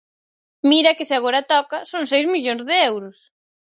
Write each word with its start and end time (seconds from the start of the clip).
Mira 0.69 0.95
que 0.97 1.07
se 1.09 1.15
agora 1.17 1.47
toca, 1.53 1.77
son 1.91 2.03
seis 2.11 2.25
millóns 2.33 2.63
de 2.69 2.75
euros. 2.91 3.15